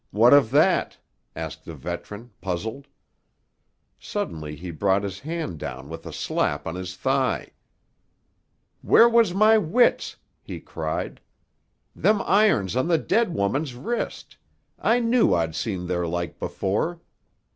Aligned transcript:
What 0.09 0.33
of 0.33 0.49
that?" 0.49 0.97
asked 1.35 1.63
the 1.63 1.75
veteran, 1.75 2.31
puzzled. 2.41 2.87
Suddenly 3.99 4.55
he 4.55 4.71
brought 4.71 5.03
his 5.03 5.19
hand 5.19 5.59
down 5.59 5.89
with 5.89 6.07
a 6.07 6.11
slap 6.11 6.65
on 6.65 6.73
his 6.73 6.95
thigh. 6.97 7.51
"Where 8.81 9.07
was 9.07 9.35
my 9.35 9.59
wits?" 9.59 10.15
he 10.41 10.59
cried. 10.59 11.21
"Them 11.95 12.23
irons 12.23 12.75
on 12.75 12.87
the 12.87 12.97
dead 12.97 13.35
woman's 13.35 13.75
wrist—I 13.75 15.01
knew 15.01 15.35
I'd 15.35 15.53
seen 15.53 15.85
their 15.85 16.07
like 16.07 16.39
before! 16.39 16.99